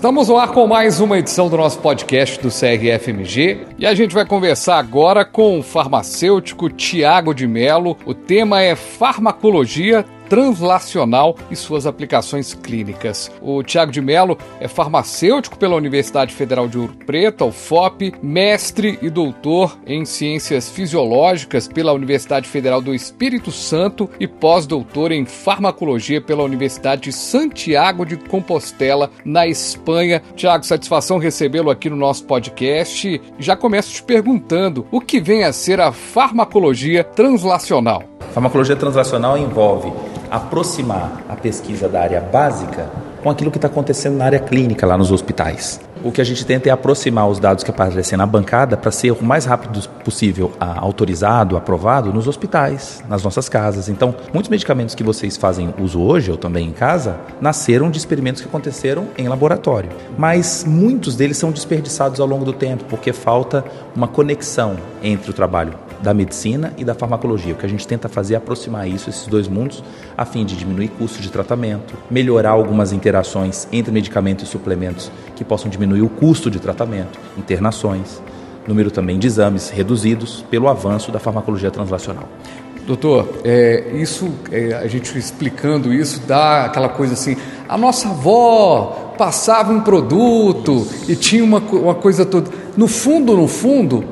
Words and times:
Estamos 0.00 0.28
no 0.28 0.38
ar 0.38 0.48
com 0.48 0.66
mais 0.66 0.98
uma 0.98 1.18
edição 1.18 1.50
do 1.50 1.58
nosso 1.58 1.78
podcast 1.78 2.40
do 2.40 2.48
CRFMG 2.48 3.66
e 3.78 3.84
a 3.84 3.92
gente 3.92 4.14
vai 4.14 4.24
conversar 4.24 4.78
agora 4.78 5.26
com 5.26 5.58
o 5.58 5.62
farmacêutico 5.62 6.70
Tiago 6.70 7.34
de 7.34 7.46
Melo. 7.46 7.98
O 8.06 8.14
tema 8.14 8.62
é 8.62 8.74
farmacologia 8.74 10.06
translacional 10.30 11.34
e 11.50 11.56
suas 11.56 11.86
aplicações 11.86 12.54
clínicas. 12.54 13.30
O 13.42 13.64
Tiago 13.64 13.90
de 13.90 14.00
Mello 14.00 14.38
é 14.60 14.68
farmacêutico 14.68 15.58
pela 15.58 15.74
Universidade 15.74 16.32
Federal 16.32 16.68
de 16.68 16.78
Ouro 16.78 16.94
Preto, 17.04 17.46
UFOP, 17.46 18.14
mestre 18.22 18.96
e 19.02 19.10
doutor 19.10 19.76
em 19.84 20.04
ciências 20.04 20.70
fisiológicas 20.70 21.66
pela 21.66 21.92
Universidade 21.92 22.48
Federal 22.48 22.80
do 22.80 22.94
Espírito 22.94 23.50
Santo 23.50 24.08
e 24.20 24.28
pós-doutor 24.28 25.10
em 25.10 25.26
farmacologia 25.26 26.20
pela 26.20 26.44
Universidade 26.44 27.02
de 27.02 27.12
Santiago 27.12 28.06
de 28.06 28.16
Compostela, 28.16 29.10
na 29.24 29.48
Espanha. 29.48 30.22
Tiago, 30.36 30.64
satisfação 30.64 31.18
recebê-lo 31.18 31.70
aqui 31.70 31.90
no 31.90 31.96
nosso 31.96 32.24
podcast. 32.24 33.20
Já 33.36 33.56
começo 33.56 33.94
te 33.94 34.02
perguntando 34.04 34.86
o 34.92 35.00
que 35.00 35.20
vem 35.20 35.42
a 35.42 35.52
ser 35.52 35.80
a 35.80 35.90
farmacologia 35.90 37.02
translacional. 37.02 38.04
Farmacologia 38.32 38.76
translacional 38.76 39.36
envolve 39.36 39.92
aproximar 40.30 41.22
a 41.28 41.34
pesquisa 41.34 41.88
da 41.88 42.00
área 42.00 42.20
básica 42.20 42.88
com 43.22 43.28
aquilo 43.28 43.50
que 43.50 43.58
está 43.58 43.68
acontecendo 43.68 44.16
na 44.16 44.24
área 44.24 44.38
clínica 44.38 44.86
lá 44.86 44.96
nos 44.96 45.10
hospitais. 45.10 45.80
O 46.02 46.10
que 46.10 46.22
a 46.22 46.24
gente 46.24 46.46
tenta 46.46 46.70
é 46.70 46.72
aproximar 46.72 47.28
os 47.28 47.38
dados 47.38 47.62
que 47.62 47.70
aparecem 47.70 48.16
na 48.16 48.24
bancada 48.24 48.74
para 48.74 48.90
ser 48.90 49.10
o 49.10 49.22
mais 49.22 49.44
rápido 49.44 49.86
possível 50.02 50.50
autorizado, 50.58 51.58
aprovado 51.58 52.10
nos 52.10 52.26
hospitais, 52.26 53.04
nas 53.06 53.22
nossas 53.22 53.50
casas. 53.50 53.90
Então, 53.90 54.14
muitos 54.32 54.48
medicamentos 54.48 54.94
que 54.94 55.04
vocês 55.04 55.36
fazem 55.36 55.74
uso 55.78 56.00
hoje, 56.00 56.30
ou 56.30 56.38
também 56.38 56.68
em 56.68 56.72
casa, 56.72 57.18
nasceram 57.38 57.90
de 57.90 57.98
experimentos 57.98 58.40
que 58.40 58.48
aconteceram 58.48 59.08
em 59.18 59.28
laboratório. 59.28 59.90
Mas 60.16 60.64
muitos 60.66 61.16
deles 61.16 61.36
são 61.36 61.50
desperdiçados 61.50 62.18
ao 62.18 62.26
longo 62.26 62.46
do 62.46 62.54
tempo, 62.54 62.84
porque 62.88 63.12
falta 63.12 63.62
uma 63.94 64.08
conexão 64.08 64.76
entre 65.02 65.30
o 65.30 65.34
trabalho 65.34 65.74
da 66.02 66.14
medicina 66.14 66.72
e 66.76 66.84
da 66.84 66.94
farmacologia. 66.94 67.54
O 67.54 67.56
que 67.56 67.66
a 67.66 67.68
gente 67.68 67.86
tenta 67.86 68.08
fazer 68.08 68.34
é 68.34 68.36
aproximar 68.36 68.88
isso, 68.88 69.10
esses 69.10 69.26
dois 69.26 69.48
mundos, 69.48 69.82
a 70.16 70.24
fim 70.24 70.44
de 70.44 70.56
diminuir 70.56 70.88
custo 70.88 71.20
de 71.20 71.30
tratamento, 71.30 71.94
melhorar 72.10 72.50
algumas 72.50 72.92
interações 72.92 73.68
entre 73.72 73.92
medicamentos 73.92 74.48
e 74.48 74.50
suplementos 74.50 75.10
que 75.36 75.44
possam 75.44 75.70
diminuir 75.70 76.02
o 76.02 76.08
custo 76.08 76.50
de 76.50 76.58
tratamento, 76.58 77.18
internações, 77.36 78.22
número 78.66 78.90
também 78.90 79.18
de 79.18 79.26
exames 79.26 79.70
reduzidos 79.70 80.44
pelo 80.50 80.68
avanço 80.68 81.10
da 81.10 81.18
farmacologia 81.18 81.70
translacional. 81.70 82.28
Doutor, 82.86 83.40
é, 83.44 83.90
isso, 83.94 84.32
é, 84.50 84.74
a 84.74 84.86
gente 84.88 85.16
explicando 85.16 85.92
isso, 85.92 86.22
dá 86.26 86.64
aquela 86.64 86.88
coisa 86.88 87.12
assim, 87.12 87.36
a 87.68 87.76
nossa 87.76 88.08
avó 88.08 89.14
passava 89.16 89.72
um 89.72 89.80
produto 89.80 90.86
e 91.06 91.14
tinha 91.14 91.44
uma, 91.44 91.58
uma 91.58 91.94
coisa 91.94 92.24
toda. 92.24 92.50
No 92.76 92.88
fundo, 92.88 93.36
no 93.36 93.46
fundo, 93.46 94.04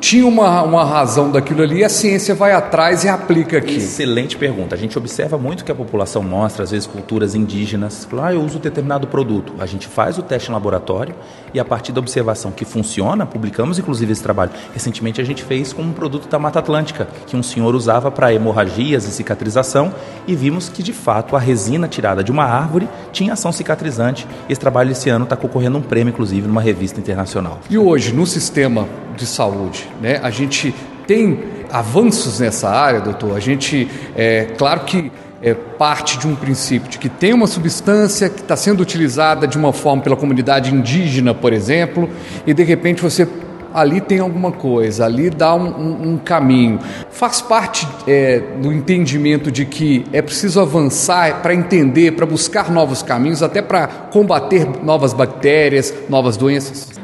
tinha 0.00 0.26
uma, 0.26 0.62
uma 0.62 0.84
razão 0.84 1.30
daquilo 1.30 1.62
ali, 1.62 1.82
a 1.82 1.88
ciência 1.88 2.34
vai 2.34 2.52
atrás 2.52 3.04
e 3.04 3.08
aplica 3.08 3.58
aqui. 3.58 3.76
Excelente 3.76 4.36
pergunta. 4.36 4.74
A 4.74 4.78
gente 4.78 4.96
observa 4.98 5.38
muito 5.38 5.64
que 5.64 5.72
a 5.72 5.74
população 5.74 6.22
mostra, 6.22 6.64
às 6.64 6.70
vezes, 6.70 6.86
culturas 6.86 7.34
indígenas. 7.34 8.06
Ah, 8.20 8.32
eu 8.32 8.42
uso 8.42 8.58
determinado 8.58 9.06
produto. 9.06 9.52
A 9.58 9.66
gente 9.66 9.86
faz 9.86 10.18
o 10.18 10.22
teste 10.22 10.50
em 10.50 10.52
laboratório 10.52 11.14
e, 11.52 11.60
a 11.60 11.64
partir 11.64 11.92
da 11.92 12.00
observação 12.00 12.50
que 12.50 12.64
funciona, 12.64 13.26
publicamos 13.26 13.78
inclusive 13.78 14.12
esse 14.12 14.22
trabalho. 14.22 14.50
Recentemente 14.72 15.20
a 15.20 15.24
gente 15.24 15.42
fez 15.42 15.72
com 15.72 15.82
um 15.82 15.92
produto 15.92 16.28
da 16.28 16.38
Mata 16.38 16.58
Atlântica, 16.58 17.08
que 17.26 17.36
um 17.36 17.42
senhor 17.42 17.74
usava 17.74 18.10
para 18.10 18.32
hemorragias 18.32 19.06
e 19.06 19.10
cicatrização, 19.10 19.94
e 20.26 20.34
vimos 20.34 20.68
que, 20.68 20.82
de 20.82 20.92
fato, 20.92 21.36
a 21.36 21.38
resina 21.38 21.88
tirada 21.88 22.22
de 22.22 22.30
uma 22.30 22.44
árvore 22.44 22.88
tinha 23.12 23.32
ação 23.32 23.52
cicatrizante. 23.52 24.26
Esse 24.48 24.60
trabalho 24.60 24.92
esse 24.92 25.08
ano 25.08 25.24
está 25.24 25.36
concorrendo 25.36 25.76
a 25.76 25.80
um 25.80 25.82
prêmio, 25.82 26.12
inclusive, 26.12 26.46
numa 26.46 26.60
revista 26.60 27.00
internacional. 27.00 27.60
E 27.70 27.78
hoje, 27.78 28.12
no 28.12 28.26
sistema 28.26 28.86
de 29.16 29.26
saúde. 29.26 29.88
Né? 30.00 30.20
A 30.22 30.30
gente 30.30 30.74
tem 31.06 31.38
avanços 31.70 32.40
nessa 32.40 32.68
área, 32.68 33.00
doutor. 33.00 33.36
A 33.36 33.40
gente, 33.40 33.88
é 34.16 34.46
claro 34.56 34.80
que 34.80 35.10
é 35.42 35.54
parte 35.54 36.18
de 36.18 36.26
um 36.26 36.34
princípio 36.34 36.88
de 36.88 36.98
que 36.98 37.08
tem 37.08 37.32
uma 37.32 37.46
substância 37.46 38.28
que 38.28 38.40
está 38.40 38.56
sendo 38.56 38.80
utilizada 38.80 39.46
de 39.46 39.58
uma 39.58 39.72
forma 39.72 40.02
pela 40.02 40.16
comunidade 40.16 40.74
indígena, 40.74 41.34
por 41.34 41.52
exemplo, 41.52 42.08
e 42.46 42.54
de 42.54 42.62
repente 42.62 43.02
você 43.02 43.28
ali 43.76 44.00
tem 44.00 44.20
alguma 44.20 44.50
coisa, 44.50 45.04
ali 45.04 45.28
dá 45.28 45.54
um, 45.54 45.68
um, 45.68 46.12
um 46.12 46.16
caminho. 46.16 46.80
Faz 47.10 47.42
parte 47.42 47.86
é, 48.06 48.40
do 48.62 48.72
entendimento 48.72 49.50
de 49.52 49.66
que 49.66 50.06
é 50.14 50.22
preciso 50.22 50.60
avançar 50.60 51.42
para 51.42 51.54
entender, 51.54 52.12
para 52.12 52.24
buscar 52.24 52.70
novos 52.70 53.02
caminhos, 53.02 53.42
até 53.42 53.60
para 53.60 53.86
combater 53.86 54.66
novas 54.82 55.12
bactérias, 55.12 55.92
novas 56.08 56.38
doenças? 56.38 56.95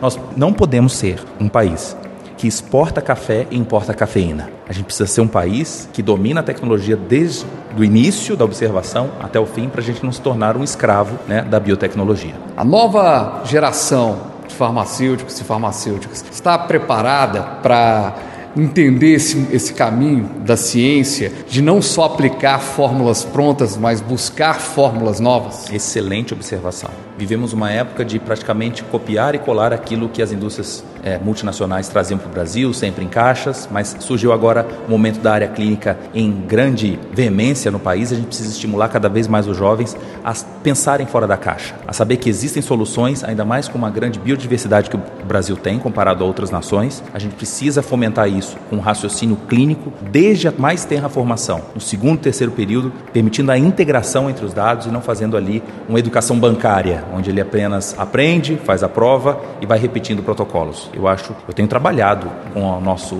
Nós 0.00 0.18
não 0.36 0.52
podemos 0.52 0.92
ser 0.92 1.20
um 1.40 1.48
país 1.48 1.96
que 2.36 2.46
exporta 2.46 3.02
café 3.02 3.48
e 3.50 3.58
importa 3.58 3.92
cafeína. 3.92 4.48
A 4.68 4.72
gente 4.72 4.84
precisa 4.84 5.08
ser 5.08 5.20
um 5.20 5.26
país 5.26 5.88
que 5.92 6.00
domina 6.00 6.38
a 6.38 6.42
tecnologia 6.42 6.96
desde 6.96 7.44
o 7.76 7.82
início 7.82 8.36
da 8.36 8.44
observação 8.44 9.10
até 9.20 9.40
o 9.40 9.44
fim 9.44 9.68
para 9.68 9.80
a 9.80 9.84
gente 9.84 10.04
não 10.04 10.12
se 10.12 10.20
tornar 10.20 10.56
um 10.56 10.62
escravo 10.62 11.18
né, 11.26 11.42
da 11.42 11.58
biotecnologia. 11.58 12.34
A 12.56 12.64
nova 12.64 13.42
geração 13.44 14.20
de 14.46 14.54
farmacêuticos 14.54 15.40
e 15.40 15.44
farmacêuticas 15.44 16.24
está 16.30 16.56
preparada 16.56 17.42
para 17.60 18.14
entender 18.56 19.14
esse, 19.14 19.48
esse 19.52 19.74
caminho 19.74 20.28
da 20.40 20.56
ciência, 20.56 21.32
de 21.48 21.60
não 21.60 21.82
só 21.82 22.04
aplicar 22.04 22.60
fórmulas 22.60 23.24
prontas, 23.24 23.76
mas 23.76 24.00
buscar 24.00 24.54
fórmulas 24.54 25.20
novas? 25.20 25.70
Excelente 25.72 26.32
observação. 26.32 27.07
Vivemos 27.18 27.52
uma 27.52 27.68
época 27.68 28.04
de 28.04 28.16
praticamente 28.20 28.84
copiar 28.84 29.34
e 29.34 29.40
colar 29.40 29.72
aquilo 29.72 30.08
que 30.08 30.22
as 30.22 30.30
indústrias 30.30 30.84
é, 31.02 31.18
multinacionais 31.18 31.88
traziam 31.88 32.16
para 32.16 32.28
o 32.28 32.32
Brasil, 32.32 32.72
sempre 32.72 33.04
em 33.04 33.08
caixas, 33.08 33.68
mas 33.72 33.96
surgiu 33.98 34.32
agora 34.32 34.64
o 34.86 34.90
momento 34.90 35.18
da 35.18 35.32
área 35.32 35.48
clínica 35.48 35.98
em 36.14 36.30
grande 36.30 36.96
veemência 37.12 37.72
no 37.72 37.80
país. 37.80 38.12
A 38.12 38.14
gente 38.14 38.26
precisa 38.26 38.50
estimular 38.50 38.88
cada 38.88 39.08
vez 39.08 39.26
mais 39.26 39.48
os 39.48 39.56
jovens 39.56 39.96
a 40.24 40.32
pensarem 40.62 41.08
fora 41.08 41.26
da 41.26 41.36
caixa, 41.36 41.74
a 41.88 41.92
saber 41.92 42.18
que 42.18 42.30
existem 42.30 42.62
soluções, 42.62 43.24
ainda 43.24 43.44
mais 43.44 43.66
com 43.66 43.76
uma 43.76 43.90
grande 43.90 44.20
biodiversidade 44.20 44.88
que 44.88 44.96
o 44.96 45.02
Brasil 45.26 45.56
tem 45.56 45.76
comparado 45.76 46.22
a 46.22 46.26
outras 46.26 46.52
nações. 46.52 47.02
A 47.12 47.18
gente 47.18 47.34
precisa 47.34 47.82
fomentar 47.82 48.28
isso 48.28 48.56
com 48.70 48.76
um 48.76 48.80
raciocínio 48.80 49.36
clínico 49.48 49.92
desde 50.10 50.46
a 50.46 50.52
mais 50.56 50.84
tenra 50.84 51.08
formação, 51.08 51.62
no 51.74 51.80
segundo 51.80 52.20
terceiro 52.20 52.52
período, 52.52 52.92
permitindo 53.12 53.50
a 53.50 53.58
integração 53.58 54.30
entre 54.30 54.44
os 54.44 54.52
dados 54.52 54.86
e 54.86 54.90
não 54.90 55.00
fazendo 55.00 55.36
ali 55.36 55.62
uma 55.88 55.98
educação 55.98 56.38
bancária, 56.38 57.07
onde 57.14 57.30
ele 57.30 57.40
apenas 57.40 57.94
aprende, 57.98 58.56
faz 58.56 58.82
a 58.82 58.88
prova 58.88 59.40
e 59.60 59.66
vai 59.66 59.78
repetindo 59.78 60.22
protocolos. 60.22 60.90
Eu 60.92 61.06
acho, 61.06 61.34
eu 61.46 61.54
tenho 61.54 61.68
trabalhado 61.68 62.30
com 62.52 62.62
o 62.62 62.80
nosso 62.80 63.18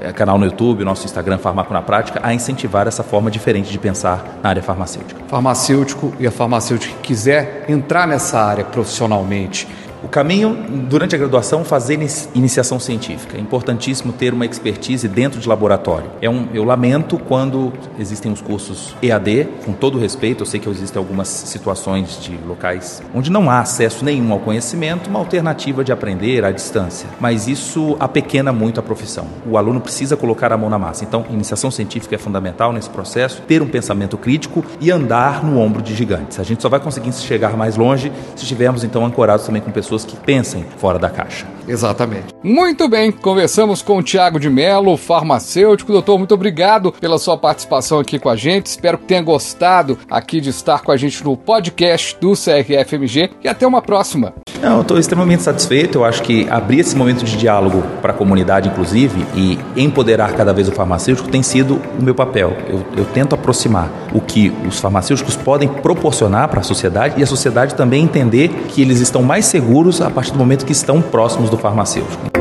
eh, 0.00 0.12
canal 0.12 0.38
no 0.38 0.44
YouTube, 0.44 0.84
nosso 0.84 1.04
Instagram 1.04 1.38
Farmaco 1.38 1.72
na 1.72 1.82
Prática, 1.82 2.20
a 2.22 2.34
incentivar 2.34 2.86
essa 2.86 3.02
forma 3.02 3.30
diferente 3.30 3.70
de 3.70 3.78
pensar 3.78 4.38
na 4.42 4.50
área 4.50 4.62
farmacêutica. 4.62 5.20
Farmacêutico 5.28 6.12
e 6.18 6.26
a 6.26 6.30
farmacêutica 6.30 6.94
que 6.96 7.08
quiser 7.08 7.64
entrar 7.68 8.06
nessa 8.06 8.38
área 8.38 8.64
profissionalmente 8.64 9.66
o 10.02 10.08
caminho, 10.08 10.56
durante 10.88 11.14
a 11.14 11.18
graduação, 11.18 11.64
fazer 11.64 11.98
iniciação 12.34 12.78
científica. 12.78 13.36
É 13.36 13.40
importantíssimo 13.40 14.12
ter 14.12 14.32
uma 14.32 14.44
expertise 14.44 15.08
dentro 15.08 15.40
de 15.40 15.48
laboratório. 15.48 16.10
É 16.20 16.28
um, 16.28 16.48
eu 16.52 16.64
lamento 16.64 17.18
quando 17.18 17.72
existem 17.98 18.32
os 18.32 18.40
cursos 18.40 18.94
EAD, 19.02 19.48
com 19.64 19.72
todo 19.72 19.98
respeito, 19.98 20.42
eu 20.42 20.46
sei 20.46 20.60
que 20.60 20.68
existem 20.68 20.98
algumas 20.98 21.28
situações 21.28 22.20
de 22.20 22.36
locais 22.46 23.02
onde 23.14 23.30
não 23.30 23.50
há 23.50 23.60
acesso 23.60 24.04
nenhum 24.04 24.32
ao 24.32 24.38
conhecimento, 24.38 25.08
uma 25.08 25.18
alternativa 25.18 25.82
de 25.82 25.92
aprender 25.92 26.44
à 26.44 26.50
distância. 26.50 27.08
Mas 27.20 27.48
isso 27.48 27.96
apequena 27.98 28.52
muito 28.52 28.80
a 28.80 28.82
profissão. 28.82 29.26
O 29.46 29.56
aluno 29.56 29.80
precisa 29.80 30.16
colocar 30.16 30.52
a 30.52 30.56
mão 30.56 30.68
na 30.68 30.78
massa. 30.78 31.04
Então, 31.04 31.24
iniciação 31.30 31.70
científica 31.70 32.14
é 32.14 32.18
fundamental 32.18 32.72
nesse 32.72 32.90
processo, 32.90 33.42
ter 33.42 33.62
um 33.62 33.68
pensamento 33.68 34.16
crítico 34.16 34.64
e 34.80 34.90
andar 34.90 35.44
no 35.44 35.58
ombro 35.58 35.82
de 35.82 35.94
gigantes. 35.94 36.38
A 36.38 36.42
gente 36.42 36.62
só 36.62 36.68
vai 36.68 36.80
conseguir 36.80 37.12
chegar 37.12 37.56
mais 37.56 37.76
longe 37.76 38.12
se 38.34 38.42
estivermos, 38.42 38.84
então, 38.84 39.04
ancorados 39.04 39.46
também 39.46 39.62
com 39.62 39.70
pessoas 39.70 39.85
pessoas 39.86 40.04
que 40.04 40.16
pensem 40.16 40.64
fora 40.78 40.98
da 40.98 41.08
caixa. 41.08 41.46
Exatamente. 41.68 42.26
Muito 42.42 42.88
bem, 42.88 43.10
conversamos 43.10 43.82
com 43.82 43.98
o 43.98 44.02
Tiago 44.02 44.38
de 44.38 44.48
Mello, 44.48 44.96
farmacêutico. 44.96 45.92
Doutor, 45.92 46.18
muito 46.18 46.34
obrigado 46.34 46.92
pela 46.92 47.18
sua 47.18 47.36
participação 47.36 47.98
aqui 47.98 48.18
com 48.18 48.28
a 48.28 48.36
gente. 48.36 48.66
Espero 48.66 48.98
que 48.98 49.06
tenha 49.06 49.22
gostado 49.22 49.98
aqui 50.10 50.40
de 50.40 50.50
estar 50.50 50.82
com 50.82 50.92
a 50.92 50.96
gente 50.96 51.24
no 51.24 51.36
podcast 51.36 52.16
do 52.20 52.32
CRFMG 52.32 53.30
e 53.42 53.48
até 53.48 53.66
uma 53.66 53.82
próxima. 53.82 54.34
Não, 54.66 54.78
eu 54.78 54.82
estou 54.82 54.98
extremamente 54.98 55.44
satisfeito. 55.44 55.98
Eu 55.98 56.04
acho 56.04 56.20
que 56.24 56.44
abrir 56.50 56.80
esse 56.80 56.96
momento 56.96 57.24
de 57.24 57.36
diálogo 57.36 57.84
para 58.02 58.12
a 58.12 58.14
comunidade, 58.16 58.68
inclusive, 58.68 59.24
e 59.32 59.60
empoderar 59.76 60.32
cada 60.32 60.52
vez 60.52 60.66
o 60.66 60.72
farmacêutico 60.72 61.28
tem 61.28 61.40
sido 61.40 61.80
o 61.96 62.02
meu 62.02 62.16
papel. 62.16 62.52
Eu, 62.68 62.84
eu 62.96 63.04
tento 63.04 63.32
aproximar 63.32 63.88
o 64.12 64.20
que 64.20 64.52
os 64.66 64.80
farmacêuticos 64.80 65.36
podem 65.36 65.68
proporcionar 65.68 66.48
para 66.48 66.58
a 66.58 66.64
sociedade 66.64 67.14
e 67.16 67.22
a 67.22 67.26
sociedade 67.28 67.76
também 67.76 68.02
entender 68.02 68.48
que 68.68 68.82
eles 68.82 68.98
estão 68.98 69.22
mais 69.22 69.46
seguros 69.46 70.02
a 70.02 70.10
partir 70.10 70.32
do 70.32 70.38
momento 70.38 70.66
que 70.66 70.72
estão 70.72 71.00
próximos 71.00 71.48
do 71.48 71.56
farmacêutico. 71.56 72.35